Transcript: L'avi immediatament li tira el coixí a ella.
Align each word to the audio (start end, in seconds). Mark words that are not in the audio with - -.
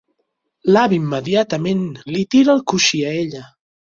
L'avi 0.75 0.97
immediatament 1.01 1.85
li 2.15 2.23
tira 2.37 2.57
el 2.57 2.65
coixí 2.73 3.05
a 3.11 3.15
ella. 3.23 3.45